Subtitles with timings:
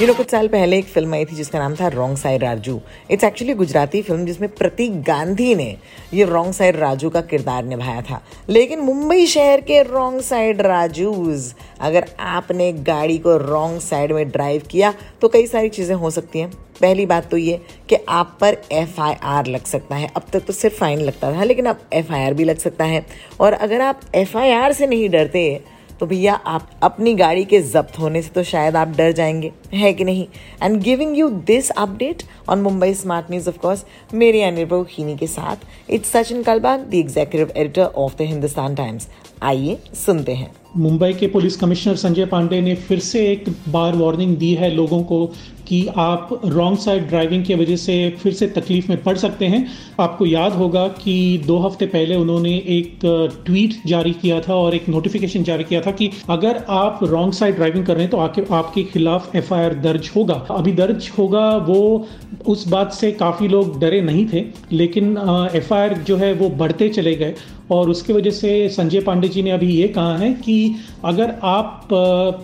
[0.00, 2.80] You know कुछ साल पहले एक फ़िल्म आई थी जिसका नाम था wrong side Raju
[3.10, 5.68] it's actually Gujarati film जिसमें प्रतीक गांधी ने
[6.14, 8.20] ये रॉन्ग साइड राजू का किरदार निभाया था.
[8.48, 14.62] लेकिन मुंबई शहर के रॉन्ग साइड राजूज अगर आपने गाड़ी को रॉन्ग साइड में ड्राइव
[14.70, 16.50] किया तो कई सारी चीज़ें हो सकती हैं.
[16.80, 20.10] पहली बात तो ये कि आप पर एफ़ आई आर लग सकता है.
[20.16, 22.84] अब तक तो सिर्फ़ फाइन लगता था, लेकिन अब एफ़ आई आर भी लग सकता
[22.84, 23.04] है.
[23.40, 25.48] और अगर आप एफ़ आई आर से नहीं डरते
[26.00, 29.92] तो भैया, आप अपनी गाड़ी के जब्त होने से तो शायद आप डर जाएँगे, है
[29.92, 30.26] कि नहीं?
[30.62, 35.26] And giving you this update on Mumbai smart news of course मेरे अनिर्भव खीनी के
[35.26, 39.08] साथ it's Sachin Kalbag the executive editor of the Hindustan times
[39.42, 44.36] आइए सुनते हैं। मुंबई के पुलिस कमिश्नर संजय पांडे ने फिर से एक बार वार्निंग
[44.36, 45.26] दी है लोगों को
[45.68, 49.66] कि आप रॉन्ग साइड ड्राइविंग की वजह से फिर से तकलीफ़ में पड़ सकते हैं।
[50.00, 52.98] आपको याद होगा कि दो हफ़्ते पहले उन्होंने एक
[53.46, 57.56] ट्वीट जारी किया था और एक नोटिफिकेशन जारी किया था कि अगर आप रॉन्ग साइड
[57.56, 62.06] ड्राइविंग कर रहे हैं तो आके आपके खिलाफ एफआईआर दर्ज होगा। अभी दर्ज होगा वो
[62.46, 65.12] उस बात से काफ़ी लोग डरे नहीं थे, लेकिन
[65.54, 67.34] एफआईआर जो है वो बढ़ते चले गए।
[67.70, 70.65] और उसकी वजह से संजय पांडे जी ने अभी ये कहा है कि
[71.04, 71.88] अगर आप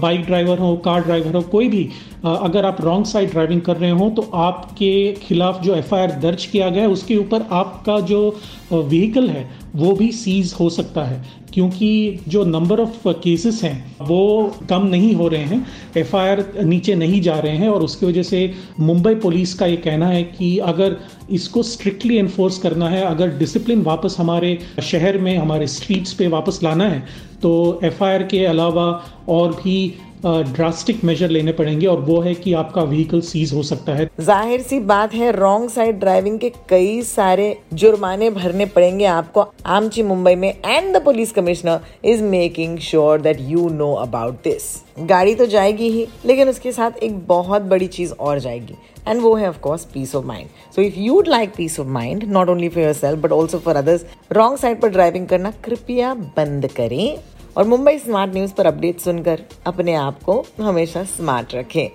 [0.00, 1.88] बाइक ड्राइवर हो कार ड्राइवर हो, कोई भी
[2.24, 6.68] अगर आप रॉन्ग साइड ड्राइविंग कर रहे हो तो आपके खिलाफ जो एफआईआर दर्ज किया
[6.70, 8.28] गया है, उसके ऊपर आपका जो
[8.72, 11.22] व्हीकल है वो भी सीज हो सकता है,
[11.54, 17.20] क्योंकि जो नंबर ऑफ़ केसेस हैं, वो कम नहीं हो रहे हैं एफआईआर नीचे नहीं
[17.22, 20.96] जा रहे हैं, और उसकी वजह से मुंबई पुलिस का ये कहना है कि अगर
[21.30, 26.60] इसको स्ट्रिक्टली इन्फोर्स करना है, अगर डिसिप्लिन वापस हमारे शहर में, हमारे स्ट्रीट्स पे वापस
[26.62, 28.84] लाना है तो एफआईआर के अलावा
[29.28, 29.94] और भी
[30.26, 34.62] ड्रास्टिक मेजर लेने पड़ेंगे और वो है कि आपका व्हीकल सीज हो सकता है। ज़ाहिर
[34.62, 40.34] सी बात है रॉन्ग साइड ड्राइविंग के कई सारे जुर्माने भरने पड़ेंगे आपको। आमची मुंबई
[40.34, 45.46] में and the police commissioner is making sure that you know about this गाड़ी तो
[45.46, 48.76] जाएगी ही, लेकिन उसके साथ एक बहुत बड़ी चीज़ और जाएगी
[49.08, 52.48] एंड वो है of course peace of mind so if you'd like peace of mind not
[52.48, 57.33] only for yourself but also for others wrong side पर ड्राइविंग करना कृपया बंद करें।
[57.56, 61.88] और मुंबई स्मार्ट न्यूज़ पर अपडेट सुनकर अपने आप को हमेशा स्मार्ट रखें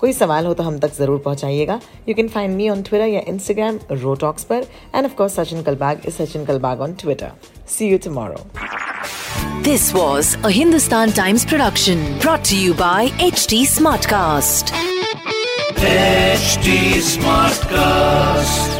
[0.00, 3.20] कोई सवाल हो तो हम तक ज़रूर पहुंचाइएगा you can find me on Twitter या
[3.28, 7.32] इंस्टाग्राम रोटॉक्स पर and of course Sachin Kalbag is Sachin Kalbag on Twitter
[7.76, 8.44] see you tomorrow
[9.62, 14.72] This was a Hindustan Times production brought to you by HT Smartcast.
[15.88, 16.78] HD
[17.10, 18.75] Smartcast.